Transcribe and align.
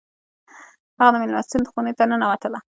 هغه 0.99 1.07
د 1.13 1.15
میلمستون 1.21 1.63
خونې 1.71 1.93
ته 1.97 2.03
ننوتله 2.09 2.59